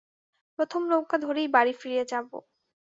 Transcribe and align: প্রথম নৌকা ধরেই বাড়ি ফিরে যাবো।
প্রথম 0.59 0.81
নৌকা 0.89 1.17
ধরেই 1.17 1.47
বাড়ি 1.47 1.73
ফিরে 1.73 2.03
যাবো। 2.11 2.37